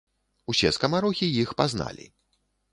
Усе 0.53 0.71
скамарохі 0.77 1.31
іх 1.45 1.55
пазналі. 1.63 2.05